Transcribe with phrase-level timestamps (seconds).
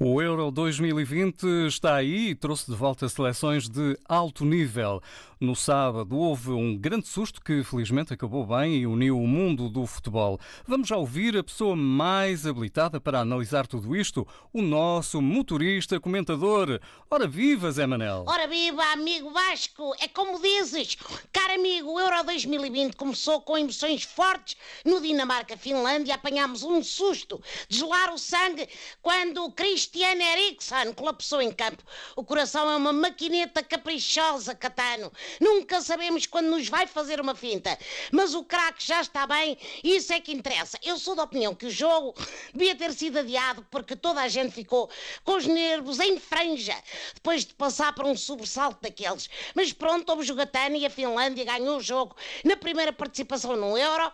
[0.00, 5.00] O Euro 2020 está aí e trouxe de volta seleções de alto nível.
[5.44, 9.86] No sábado houve um grande susto que felizmente acabou bem e uniu o mundo do
[9.86, 10.40] futebol.
[10.66, 16.80] Vamos já ouvir a pessoa mais habilitada para analisar tudo isto, o nosso motorista comentador.
[17.10, 18.24] Ora viva, Zé Manel!
[18.26, 19.94] Ora viva, amigo Vasco!
[20.00, 20.96] É como dizes,
[21.30, 26.14] caro amigo, o Euro 2020 começou com emoções fortes no Dinamarca-Finlândia.
[26.14, 27.38] Apanhámos um susto
[27.68, 28.66] de gelar o sangue
[29.02, 31.82] quando o Christian Eriksen colapsou em campo.
[32.16, 35.12] O coração é uma maquineta caprichosa, Catano.
[35.40, 37.78] Nunca sabemos quando nos vai fazer uma finta.
[38.12, 40.78] Mas o craque já está bem e isso é que interessa.
[40.82, 42.14] Eu sou da opinião que o jogo
[42.52, 44.90] devia ter sido adiado porque toda a gente ficou
[45.24, 46.76] com os nervos em franja
[47.14, 49.28] depois de passar por um sobressalto daqueles.
[49.54, 54.12] Mas pronto, houve jogatana e a Finlândia ganhou o jogo na primeira participação no Euro.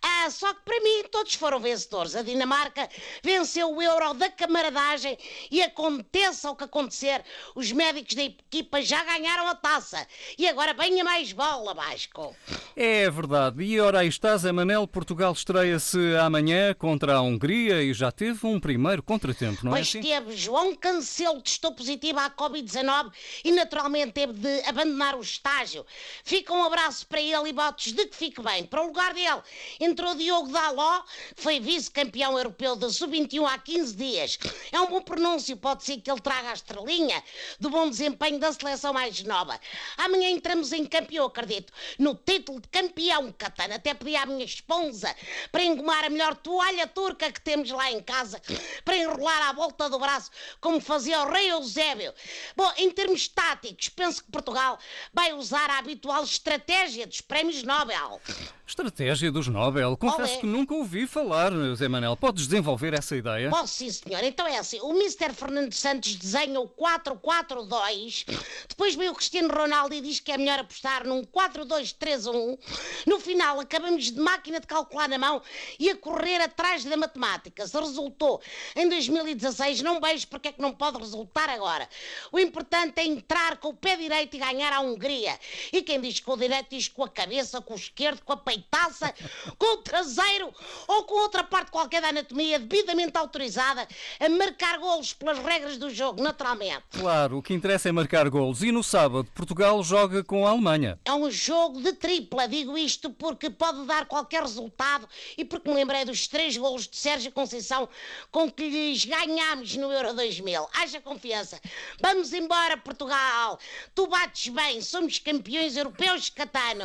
[0.00, 2.14] Ah, só que para mim todos foram vencedores.
[2.14, 2.88] A Dinamarca
[3.22, 5.18] venceu o Euro da camaradagem
[5.50, 7.24] e aconteça o que acontecer,
[7.54, 10.06] os médicos da equipa já ganharam a taça.
[10.38, 12.36] E agora venha mais bola, Vasco.
[12.76, 13.62] É verdade.
[13.62, 14.86] E ora aí está, Zé Manel.
[14.86, 19.98] Portugal estreia-se amanhã contra a Hungria e já teve um primeiro contratempo, não pois é
[19.98, 20.00] assim?
[20.02, 20.36] teve.
[20.36, 23.10] João Cancelo testou positivo à Covid-19
[23.44, 25.86] e naturalmente teve de abandonar o estágio.
[26.22, 28.64] Fica um abraço para ele e votos de que fique bem.
[28.64, 29.40] Para o lugar dele
[29.80, 31.02] entrou Diogo Daló,
[31.34, 34.38] foi vice-campeão europeu da Sub-21 há 15 dias.
[34.70, 37.22] É um bom pronúncio, pode ser que ele traga a estrelinha
[37.58, 39.58] do bom desempenho da seleção mais nova.
[39.96, 43.76] Amanhã entramos em campo, eu acredito, no título de campeão, Catana.
[43.76, 45.14] Até pedi à minha esposa
[45.52, 48.42] para engomar a melhor toalha turca que temos lá em casa,
[48.84, 52.12] para enrolar à volta do braço, como fazia o rei Eusébio.
[52.56, 54.76] Bom, em termos táticos, penso que Portugal
[55.14, 58.20] vai usar a habitual estratégia dos prémios Nobel.
[58.66, 59.96] Estratégia dos Nobel.
[59.96, 60.40] Confesso Olé.
[60.40, 62.16] que nunca ouvi falar, Zé Manel.
[62.16, 63.50] Podes desenvolver essa ideia?
[63.50, 64.24] Posso sim, senhor.
[64.24, 65.32] Então é assim, o Mr.
[65.34, 68.24] Fernando Santos desenha o 4-4-2,
[68.68, 72.58] depois vem o Cristiano Ronaldo e diz que é melhor apostar num 4-2-3-1.
[73.06, 75.42] No final, acabamos de máquina de calcular na mão
[75.78, 77.66] e a correr atrás da matemática.
[77.66, 78.40] Se resultou
[78.74, 81.88] em 2016, não vejo porque é que não pode resultar agora.
[82.30, 85.38] O importante é entrar com o pé direito e ganhar a Hungria.
[85.72, 88.36] E quem diz com o direito diz com a cabeça, com o esquerdo, com a
[88.36, 89.14] peitaça,
[89.58, 90.52] com o traseiro
[90.88, 93.86] ou com outra parte qualquer da anatomia devidamente autorizada
[94.18, 96.84] a marcar golos pelas regras do jogo, naturalmente.
[96.92, 98.62] Claro, o que interessa é marcar golos.
[98.62, 100.98] E no sábado, Portugal joga com a Alemanha.
[101.04, 105.74] É um jogo de tripla, digo isto porque pode dar qualquer resultado e porque me
[105.74, 107.88] lembrei dos três golos de Sérgio Conceição
[108.30, 110.68] com que lhes ganhámos no Euro 2000.
[110.74, 111.60] Haja confiança.
[112.00, 113.58] Vamos embora, Portugal.
[113.94, 116.84] Tu bates bem, somos campeões europeus, Catano.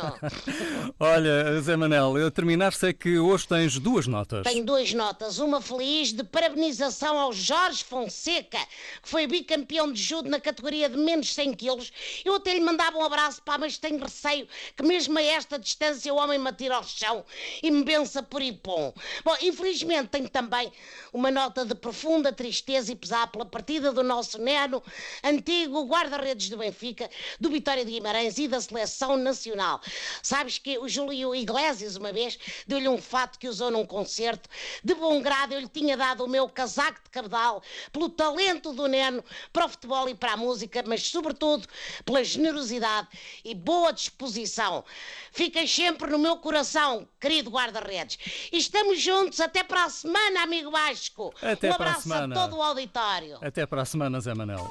[0.98, 4.44] Olha, Zé Manel, a terminar sei que hoje tens duas notas.
[4.44, 5.38] Tenho duas notas.
[5.38, 8.58] Uma feliz de parabenização ao Jorge Fonseca,
[9.02, 11.92] que foi bicampeão de judo na categoria de menos 100 quilos.
[12.24, 16.12] Eu até lhe mandava um abraço, pá, mas tenho receio que mesmo a esta distância
[16.14, 17.24] o homem me atire ao chão
[17.62, 18.92] e me bença por ipom.
[19.24, 20.72] Bom, infelizmente tenho também
[21.12, 24.82] uma nota de profunda tristeza e pesar pela partida do nosso Neno,
[25.22, 29.80] antigo guarda-redes do Benfica, do Vitória de Guimarães e da Seleção Nacional.
[30.22, 34.48] Sabes que o Júlio Iglesias, uma vez, deu-lhe um fato que usou num concerto.
[34.84, 37.62] De bom grado, eu lhe tinha dado o meu casaco de cabedal
[37.92, 41.66] pelo talento do Neno para o futebol e para a música, mas sobretudo
[42.04, 43.08] pela generosidade
[43.44, 44.84] e boa disposição.
[45.32, 48.18] Ficas sempre no meu coração, querido guarda-redes.
[48.52, 51.34] E estamos juntos até para a semana, amigo Vasco.
[51.42, 52.34] Até um para a abraço semana.
[52.34, 53.38] a todo o auditório.
[53.40, 54.70] Até para a semana, Zé Manel.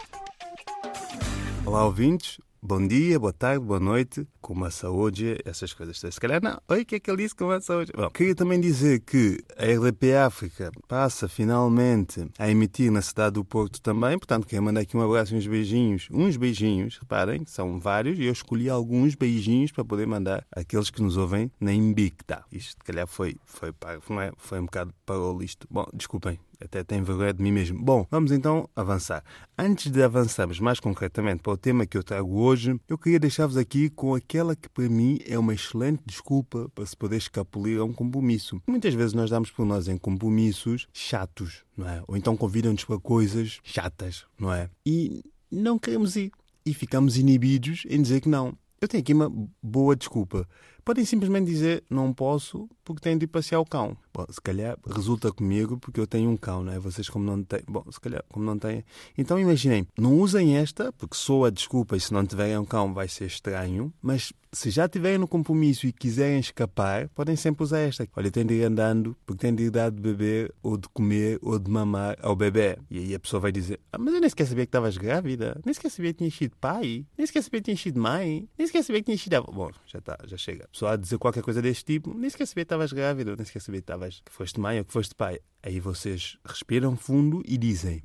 [1.65, 2.39] Olá, ouvintes.
[2.69, 4.27] Bom dia, boa tarde, boa noite.
[4.41, 5.97] Com a saúde, essas coisas.
[5.97, 6.59] Se calhar não.
[6.67, 7.93] Oi, o que é que ele disse com a saúde?
[7.95, 13.45] Bom, queria também dizer que a RDP África passa finalmente a emitir na cidade do
[13.45, 14.19] Porto também.
[14.19, 16.09] Portanto, quero mandar aqui um abraço e uns beijinhos.
[16.11, 18.19] Uns beijinhos, reparem, são vários.
[18.19, 22.43] E eu escolhi alguns beijinhos para poder mandar àqueles que nos ouvem na Invicta.
[22.51, 24.31] Isto, se calhar, foi, foi, é?
[24.35, 25.65] foi um bocado para o listo.
[25.71, 26.37] Bom, desculpem.
[26.59, 27.81] Até tenho vergonha de mim mesmo.
[27.83, 29.23] Bom, vamos então avançar.
[29.57, 33.57] Antes de avançarmos mais concretamente para o tema que eu trago hoje, eu queria deixar-vos
[33.57, 37.83] aqui com aquela que para mim é uma excelente desculpa para se poder escapulir a
[37.83, 38.61] um compromisso.
[38.67, 42.03] Muitas vezes nós damos por nós em compromissos chatos, não é?
[42.07, 44.69] Ou então convidam-nos para coisas chatas, não é?
[44.85, 46.31] E não queremos ir.
[46.65, 48.57] E ficamos inibidos em dizer que não.
[48.81, 49.31] Eu tenho aqui uma
[49.61, 50.47] boa desculpa.
[50.87, 53.97] Podem simplesmente dizer não posso porque tenho de ir passear o cão.
[54.13, 56.79] Bom, se calhar resulta comigo porque eu tenho um cão, não é?
[56.79, 57.59] Vocês como não têm.
[57.67, 58.85] Bom, se calhar como não têm.
[59.17, 63.09] Então imaginem, não usem esta porque soa desculpa e se não tiverem um cão vai
[63.09, 68.07] ser estranho, mas se já tiverem no compromisso e quiserem escapar, podem sempre usar esta.
[68.15, 71.37] Olha, tem de ir andando porque tem de ir dar de beber ou de comer
[71.41, 72.77] ou de mamar ao bebê.
[72.89, 75.59] E aí a pessoa vai dizer: ah, Mas eu nem sequer sabia que estavas grávida,
[75.65, 78.67] nem sequer sabia que tinhas sido pai, nem sequer sabia que tinhas sido mãe, nem
[78.67, 79.43] sequer sabia que tinhas sido.
[79.51, 80.67] Bom, já está, já chega.
[80.77, 83.61] Pessoa a dizer qualquer coisa deste tipo, nem sequer sabia que estavas grávida, nem sequer
[83.61, 85.39] sabia que, estavas, que foste mãe ou que foste pai.
[85.63, 88.03] Aí vocês respiram fundo e dizem: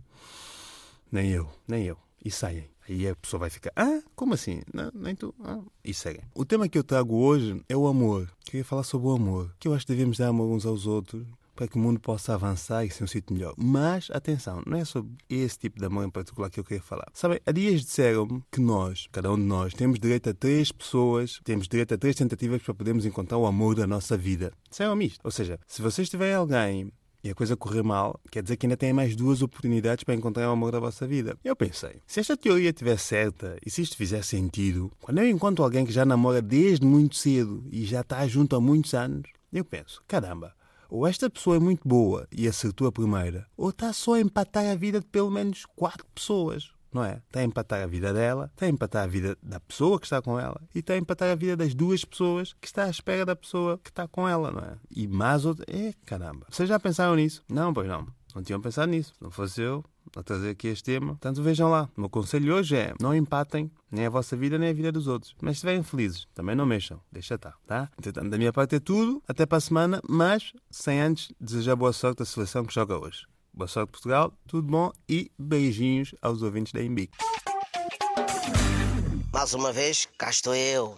[1.10, 1.98] Nem eu, nem eu.
[2.24, 2.70] E saem.
[2.88, 4.62] Aí a pessoa vai ficar, ah, como assim?
[4.72, 5.34] Não, nem tu?
[5.44, 5.60] Ah.
[5.84, 6.24] E seguem.
[6.34, 8.32] O tema que eu trago hoje é o amor.
[8.42, 9.54] Queria falar sobre o amor.
[9.58, 12.34] Que eu acho que devemos dar amor uns aos outros para que o mundo possa
[12.34, 13.54] avançar e ser um sítio melhor.
[13.56, 17.06] Mas, atenção, não é sobre esse tipo de amor em particular que eu queria falar.
[17.12, 21.40] Sabem, há dias disseram-me que nós, cada um de nós, temos direito a três pessoas,
[21.44, 24.52] temos direito a três tentativas para podermos encontrar o amor da nossa vida.
[24.68, 25.20] Disseram-me isto.
[25.24, 26.92] Ou seja, se vocês tiverem alguém
[27.24, 30.48] e a coisa correr mal, quer dizer que ainda têm mais duas oportunidades para encontrar
[30.48, 31.38] o amor da vossa vida.
[31.44, 35.62] Eu pensei, se esta teoria estiver certa e se isto fizer sentido, quando eu encontro
[35.62, 39.64] alguém que já namora desde muito cedo e já está junto há muitos anos, eu
[39.64, 40.52] penso, caramba,
[40.92, 44.66] ou esta pessoa é muito boa e acertou a primeira, ou está só a empatar
[44.66, 47.22] a vida de pelo menos quatro pessoas não é?
[47.26, 50.20] Está a empatar a vida dela, está a empatar a vida da pessoa que está
[50.20, 53.24] com ela e está a empatar a vida das duas pessoas que está à espera
[53.24, 54.76] da pessoa que está com ela, não é?
[54.94, 55.64] E mais outra.
[55.66, 56.46] É, caramba.
[56.50, 57.42] Vocês já pensaram nisso?
[57.48, 58.06] Não, pois não.
[58.34, 59.12] Não tinham pensado nisso.
[59.20, 59.84] Não fosse eu
[60.16, 61.08] a trazer aqui este tema.
[61.08, 61.88] Portanto, vejam lá.
[61.96, 65.06] O meu conselho hoje é não empatem nem a vossa vida nem a vida dos
[65.06, 65.34] outros.
[65.40, 67.00] Mas se estiverem felizes, também não mexam.
[67.10, 67.90] Deixa estar, tá?
[67.98, 69.22] Entretanto, da minha parte é tudo.
[69.28, 73.26] Até para a semana, mas sem antes desejar boa sorte à seleção que joga hoje.
[73.52, 74.32] Boa sorte, Portugal.
[74.46, 77.12] Tudo bom e beijinhos aos ouvintes da Embic.
[79.32, 80.96] Mais uma vez, cá estou eu.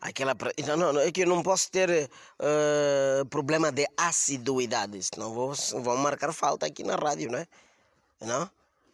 [0.00, 0.36] Aquela.
[0.76, 5.52] Não, não, é que eu não posso ter uh, problema de assiduidade, senão vou,
[5.82, 7.46] vão marcar falta aqui na rádio, não é?
[8.20, 8.50] Não?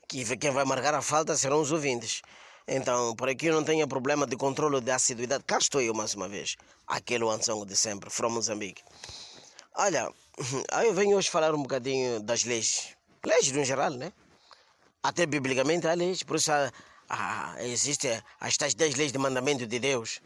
[0.09, 2.23] Que quem vai marcar a falta serão os ouvintes.
[2.67, 5.45] Então, por aqui eu não tenho problema de controle de assiduidade.
[5.45, 6.57] Cá estou eu mais uma vez.
[6.87, 8.83] Aquele Ansongo de sempre, from Moçambique.
[9.75, 10.11] Olha,
[10.85, 12.97] eu venho hoje falar um bocadinho das leis.
[13.25, 14.13] Leis no geral, né?
[15.03, 16.73] Até biblicamente há leis, por isso há,
[17.11, 18.09] há, existe
[18.41, 20.21] as tais 10 leis de mandamento de Deus.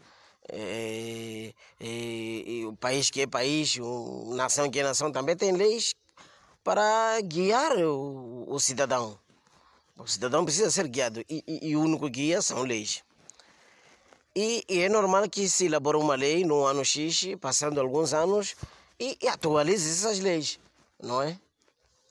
[0.51, 5.51] E, e, e, o país que é país, a nação que é nação, também tem
[5.51, 5.93] leis
[6.63, 9.17] para guiar o, o cidadão.
[9.97, 13.03] O cidadão precisa ser guiado e, e, e, o único guia são leis.
[14.35, 18.55] E, e, é normal que se elabore uma lei no ano X, passando alguns anos,
[18.99, 20.59] e, e atualize essas leis,
[21.01, 21.37] não é?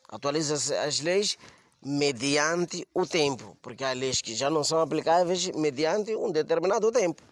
[0.08, 1.38] Atualize as leis
[1.82, 7.22] mediante o tempo, porque há leis que já não são aplicáveis mediante um determinado tempo,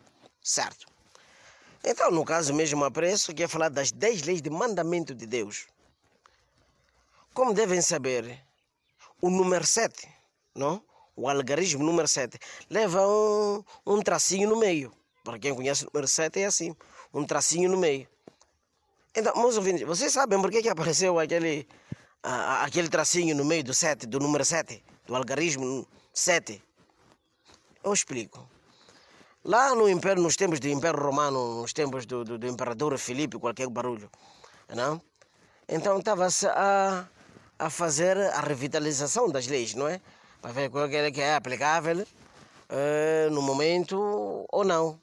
[0.43, 0.87] certo?
[1.89, 5.25] Então, no caso mesmo a preço, que é falar das 10 leis de mandamento de
[5.25, 5.69] Deus.
[7.33, 8.43] Como devem saber,
[9.23, 10.09] o número 7,
[10.53, 10.83] não?
[11.15, 14.93] o algarismo número 7, leva um, um tracinho no meio.
[15.23, 16.75] Para quem conhece o número 7 é assim,
[17.15, 18.09] um tracinho no meio.
[19.15, 21.69] Então, meus ouvintes, vocês sabem por que, que apareceu aquele,
[22.25, 26.61] uh, aquele tracinho no meio do 7, do número 7, do algarismo 7?
[27.85, 28.56] Eu explico.
[29.47, 33.39] Lá no Império, nos tempos do Império Romano, nos tempos do, do, do Imperador Filipe,
[33.39, 34.11] qualquer barulho,
[34.75, 35.01] não?
[35.69, 37.07] Então estava-se a,
[37.57, 40.01] a fazer a revitalização das leis, não é?
[40.43, 45.01] Para ver qual é que é aplicável uh, no momento ou não.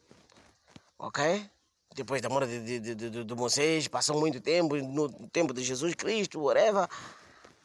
[1.00, 1.50] Ok?
[1.96, 5.94] depois da morte de, de, de, de, Moisés, passou muito tempo, no tempo de Jesus
[5.94, 6.88] Cristo, whatever,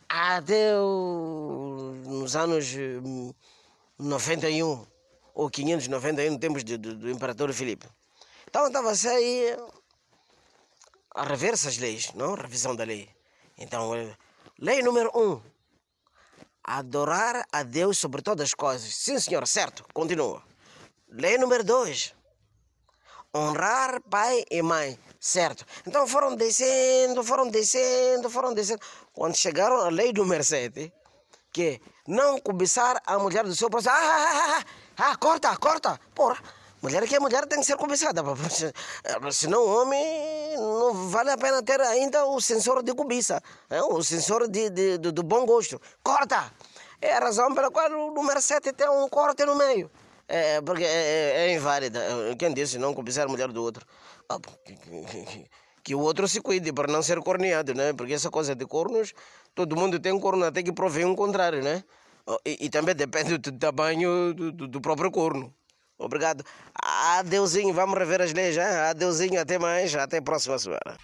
[0.09, 2.73] até o, nos anos
[3.99, 4.87] 91 hum,
[5.39, 7.87] ou 591, no tempo do, do Imperador Filipe.
[8.49, 9.57] Então estava-se aí
[11.15, 12.35] a rever essas leis, não?
[12.35, 13.09] Revisão da lei.
[13.57, 14.17] Então, eh,
[14.59, 15.21] lei número 1.
[15.21, 15.41] Um,
[16.65, 18.93] adorar a Deus sobre todas as coisas.
[18.93, 19.87] Sim, senhor, certo.
[19.95, 20.43] Continua.
[21.09, 22.19] Lei número 2
[23.33, 25.65] honrar pai e mãe, certo?
[25.87, 28.81] Então foram descendo, foram descendo, foram descendo.
[29.13, 30.91] Quando chegaram à lei do Mercedes,
[31.53, 33.95] que não cobiçar a mulher do seu próximo.
[33.95, 34.65] Ah, ah, ah, ah,
[35.19, 36.01] corta, corta.
[36.15, 36.39] Porra,
[36.83, 38.23] mulher que é mulher tem que ser cobiçada.
[39.33, 43.81] Senão o homem não vale a pena ter ainda o sensor de cobiça, é?
[43.83, 45.81] o sensor de, de, de, do bom gosto.
[46.03, 46.53] Corta!
[47.01, 49.89] É a razão pela qual o número 7 tem um corte no meio.
[50.27, 52.01] É, porque é, é, é inválida.
[52.39, 53.87] Quem disse não cobiçar a mulher do outro?
[54.29, 54.39] Ah,
[55.83, 57.93] que, o outro se cuide para não ser corneado, né?
[57.95, 59.15] Porque essa coisa de cornos,
[59.55, 61.83] todo mundo tem corno até que provém o contrário, né?
[62.45, 65.55] E, e também depende do tamanho do, do, do próprio corno.
[65.99, 66.45] Obrigado.
[66.81, 68.63] Adeusinho, vamos rever as leis, hein?
[68.63, 70.97] Adeusinho, até mais, até a próxima semana.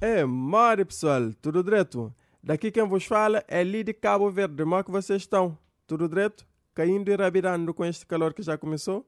[0.00, 2.12] É, mare pessoal, tudo direito?
[2.42, 5.56] Daqui quem vos fala é Li de Cabo Verde, como é que vocês estão?
[5.86, 6.44] Tudo direito?
[6.74, 9.06] Caindo e rabirando com este calor que já começou?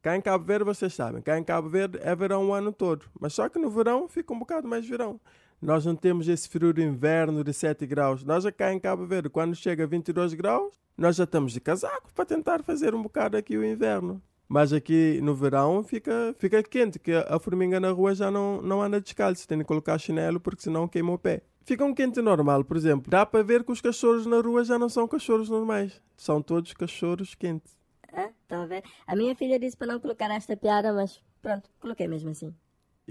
[0.00, 3.04] Cá em Cabo Verde, vocês sabem, cá em Cabo Verde é verão o ano todo,
[3.20, 5.20] mas só que no verão fica um bocado mais verão.
[5.60, 8.24] Nós não temos esse frio de inverno de 7 graus.
[8.24, 12.10] Nós cá em Cabo Verde, quando chega a 22 graus, nós já estamos de casaco
[12.14, 14.22] para tentar fazer um bocado aqui o inverno.
[14.48, 18.80] Mas aqui no verão fica, fica quente, que a formiga na rua já não, não
[18.80, 21.42] anda descalço, tem que colocar chinelo porque senão queima o pé.
[21.62, 23.10] Fica um quente normal, por exemplo.
[23.10, 26.72] Dá para ver que os cachorros na rua já não são cachorros normais, são todos
[26.72, 27.78] cachorros quentes.
[28.12, 28.82] Ah, a ver?
[29.06, 32.52] A minha filha disse para não colocar esta piada, mas pronto, coloquei mesmo assim.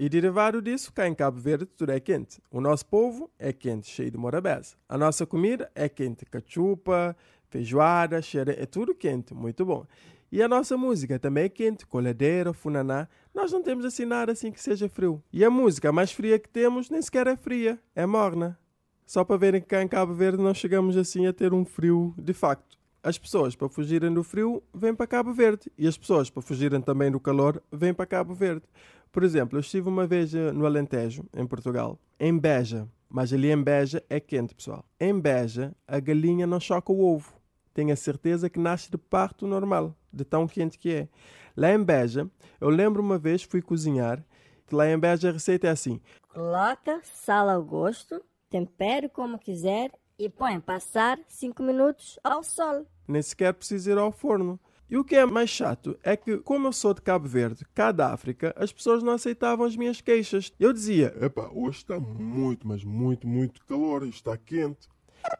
[0.02, 2.40] E derivado disso, cá em Cabo Verde tudo é quente.
[2.50, 4.74] O nosso povo é quente, cheio de morabeza.
[4.88, 7.14] A nossa comida é quente, cachupa,
[7.50, 9.84] feijoada, xere, é tudo quente, muito bom.
[10.32, 13.08] E a nossa música também é quente, coladeira, funaná.
[13.34, 15.22] Nós não temos assim nada assim que seja frio.
[15.30, 18.58] E a música mais fria que temos nem sequer é fria, é morna.
[19.04, 22.14] Só para verem que cá em Cabo Verde nós chegamos assim a ter um frio
[22.16, 22.80] de facto.
[23.02, 26.82] As pessoas para fugirem do frio vêm para Cabo Verde e as pessoas para fugirem
[26.82, 28.64] também do calor vêm para Cabo Verde.
[29.12, 33.50] Por exemplo, eu estive uma vez eh, no Alentejo, em Portugal, em Beja, mas ali
[33.50, 34.84] em Beja é quente, pessoal.
[35.00, 37.32] Em Beja, a galinha não choca o ovo.
[37.74, 41.08] Tenho a certeza que nasce de parto normal de tão quente que é.
[41.56, 44.24] Lá em Beja, eu lembro uma vez fui cozinhar,
[44.66, 49.90] que lá em Beja a receita é assim: coloca sal ao gosto, tempere como quiser
[50.16, 52.86] e põe passar 5 minutos ao sol.
[53.08, 54.60] Nem sequer precisa ir ao forno.
[54.90, 57.92] E o que é mais chato é que, como eu sou de Cabo Verde, cá
[57.92, 60.52] da África, as pessoas não aceitavam as minhas queixas.
[60.58, 64.88] Eu dizia: Epá, hoje está muito, mas muito, muito calor, está quente.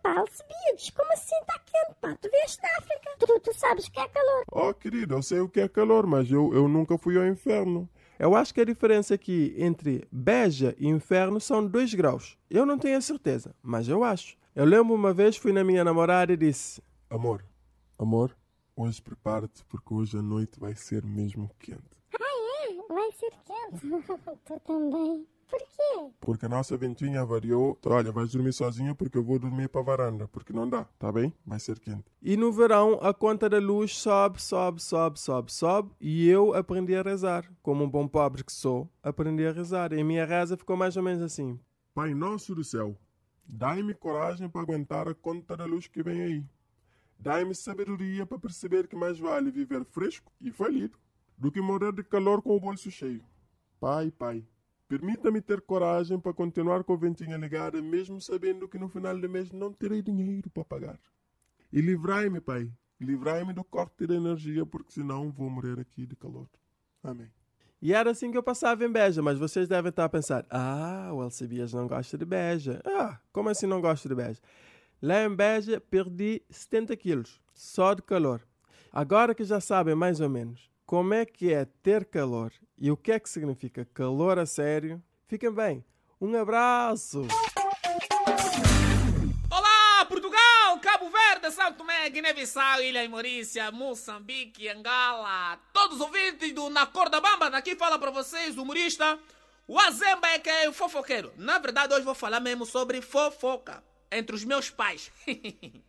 [0.04, 2.16] Pá, Alcebiades, como assim está quente, pá?
[2.20, 4.44] Tu vieste da África, tu, tu sabes o que é calor.
[4.52, 7.88] Oh, querido, eu sei o que é calor, mas eu, eu nunca fui ao inferno.
[8.20, 12.38] Eu acho que a diferença aqui entre Beja e Inferno são 2 graus.
[12.48, 14.36] Eu não tenho a certeza, mas eu acho.
[14.54, 17.42] Eu lembro uma vez fui na minha namorada e disse: Amor,
[17.98, 18.36] amor,
[18.82, 21.80] hoje prepara-te porque hoje a noite vai ser mesmo quente.
[22.14, 22.94] Ah, é?
[22.94, 23.80] Vai ser quente.
[24.44, 25.26] tu também.
[25.50, 26.10] Por quê?
[26.20, 27.76] Porque a nossa ventinha variou.
[27.84, 30.28] Olha, vais dormir sozinha porque eu vou dormir para a varanda.
[30.28, 31.34] Porque não dá, tá bem?
[31.44, 32.04] Vai ser quente.
[32.22, 35.90] E no verão a conta da luz sobe, sobe, sobe, sobe, sobe.
[36.00, 37.50] E eu aprendi a rezar.
[37.62, 39.92] Como um bom pobre que sou, aprendi a rezar.
[39.92, 41.58] E a minha reza ficou mais ou menos assim:
[41.92, 42.96] Pai nosso do céu,
[43.48, 46.44] dai-me coragem para aguentar a conta da luz que vem aí.
[47.20, 50.98] Dai-me sabedoria para perceber que mais vale viver fresco e falido
[51.36, 53.22] do que morrer de calor com o bolso cheio.
[53.78, 54.44] Pai, pai,
[54.90, 59.28] Permita-me ter coragem para continuar com a ventinha ligada, mesmo sabendo que no final do
[59.28, 60.98] mês não terei dinheiro para pagar.
[61.72, 62.68] E livrai-me, Pai,
[63.00, 66.48] livrai-me do corte de energia, porque senão vou morrer aqui de calor.
[67.04, 67.30] Amém.
[67.80, 71.10] E era assim que eu passava em Beja, mas vocês devem estar a pensar: ah,
[71.12, 72.82] o Alcebias não gosta de Beja.
[72.84, 74.40] Ah, como assim não gosta de Beja?
[75.02, 78.46] Lá em Beja perdi 70 quilos, só de calor.
[78.92, 82.98] Agora que já sabem mais ou menos como é que é ter calor e o
[82.98, 85.82] que é que significa calor a sério, fiquem bem.
[86.20, 87.22] Um abraço!
[89.50, 96.52] Olá, Portugal, Cabo Verde, São Tomé, Guiné-Bissau, Ilha e Maurícia, Moçambique, Angola, todos os ouvintes
[96.52, 99.18] do Na Corda Bamba, daqui fala para vocês o humorista,
[99.66, 101.32] o Azemba é que é o fofoqueiro.
[101.38, 105.10] Na verdade, hoje vou falar mesmo sobre fofoca entre os meus pais.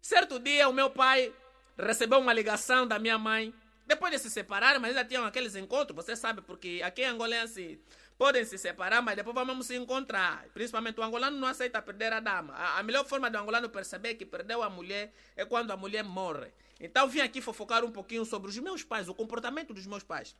[0.00, 1.32] certo dia, o meu pai
[1.78, 3.52] recebeu uma ligação da minha mãe
[3.86, 7.34] depois de se separar, mas ainda tinham aqueles encontros, você sabe, porque aqui em Angola
[7.34, 7.78] é assim.
[8.16, 10.46] Podem se separar, mas depois vamos se encontrar.
[10.54, 12.54] Principalmente o angolano não aceita perder a dama.
[12.54, 16.04] A, a melhor forma do angolano perceber que perdeu a mulher é quando a mulher
[16.04, 16.52] morre.
[16.80, 20.34] Então vim aqui fofocar um pouquinho sobre os meus pais, o comportamento dos meus pais.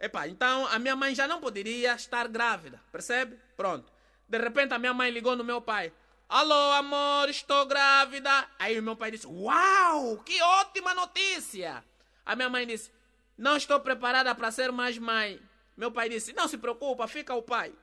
[0.00, 3.38] Epá, então a minha mãe já não poderia estar grávida, percebe?
[3.56, 3.92] Pronto.
[4.26, 5.92] De repente a minha mãe ligou no meu pai.
[6.30, 8.48] Alô, amor, estou grávida.
[8.56, 11.84] Aí o meu pai disse: Uau, que ótima notícia!
[12.24, 12.92] A minha mãe disse:
[13.36, 15.42] Não estou preparada para ser mais mãe.
[15.76, 17.74] Meu pai disse: Não se preocupa, fica o pai.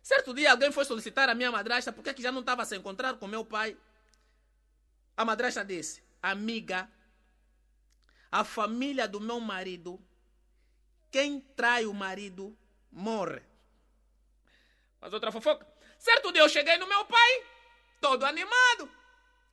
[0.00, 2.76] Certo dia alguém foi solicitar a minha madrasta porque que já não estava a se
[2.76, 3.76] encontrar com meu pai.
[5.16, 6.88] A madrasta disse: Amiga,
[8.30, 10.00] a família do meu marido,
[11.10, 12.56] quem trai o marido
[12.92, 13.42] morre.
[15.00, 15.69] Mas outra fofoca.
[16.00, 17.44] Certo dia eu cheguei no meu pai,
[18.00, 18.90] todo animado.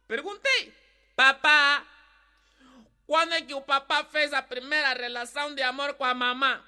[0.08, 0.74] Perguntei:
[1.14, 1.86] Papá,
[3.06, 6.64] quando é que o papá fez a primeira relação de amor com a mamã?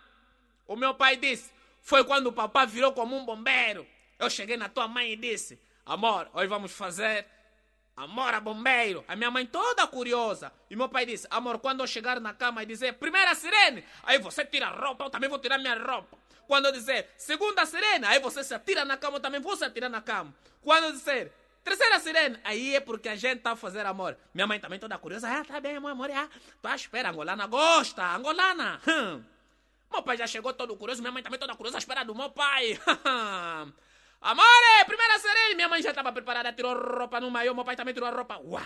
[0.68, 1.50] O meu pai disse:
[1.82, 3.88] Foi quando o papá virou como um bombeiro.
[4.20, 7.26] Eu cheguei na tua mãe e disse: Amor, hoje vamos fazer
[8.00, 9.04] Amor, a bombeiro.
[9.10, 10.54] A minha mãe toda curiosa.
[10.70, 14.18] E meu pai disse, amor, quando eu chegar na cama e dizer primeira sirene, aí
[14.18, 16.18] você tira a roupa, eu também vou tirar minha roupa.
[16.50, 19.64] Quando eu dizer segunda sirene, aí você se atira na cama, eu também vou se
[19.64, 20.34] atirar na cama.
[20.64, 21.32] Quando eu dizer
[21.64, 24.18] terceira sirene, aí é porque a gente tá fazer amor.
[24.34, 26.28] Minha mãe também toda curiosa, ah, tá bem, amor, amor, ah,
[26.60, 28.82] tô à espera, angolana gosta, angolana.
[28.88, 29.24] Hum.
[29.92, 32.32] Meu pai já chegou todo curioso, minha mãe também toda curiosa, à espera do meu
[32.32, 32.82] pai.
[34.20, 37.94] Amore, primeira sirene, minha mãe já estava preparada, tirou roupa no maiô, meu pai também
[37.94, 38.40] tirou a roupa.
[38.40, 38.64] Uau!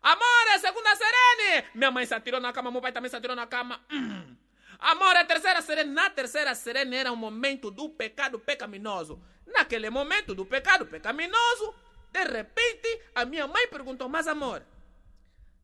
[0.00, 1.66] Amore, segunda serene!
[1.74, 3.80] Minha mãe se atirou na cama, meu pai também se atirou na cama.
[3.90, 4.35] Hum.
[4.78, 5.92] Amor, a terceira serene.
[5.92, 9.22] Na terceira serene era um momento do pecado pecaminoso.
[9.46, 11.74] Naquele momento do pecado pecaminoso,
[12.10, 14.64] de repente, a minha mãe perguntou, mas amor,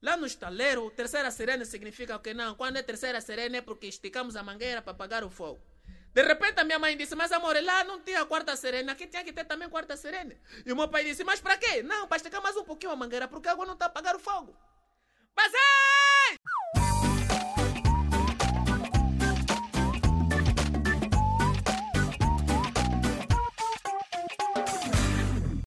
[0.01, 2.55] lá no estaleiro, terceira serene significa o que não?
[2.55, 5.61] Quando é terceira serene é porque esticamos a mangueira para apagar o fogo.
[6.15, 9.25] De repente a minha mãe disse, mas amor, lá não tinha quarta serene, aqui tinha
[9.25, 10.39] que ter também quarta serene.
[10.65, 11.83] E o meu pai disse, mas para quê?
[11.83, 14.15] Não, para esticar mais um pouquinho a mangueira, porque a água não está a apagar
[14.15, 14.55] o fogo.
[15.35, 16.12] Mas ei!